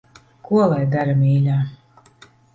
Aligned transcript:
Ko 0.47 0.61
lai 0.71 0.87
dara, 0.95 1.15
mīļā. 1.21 1.61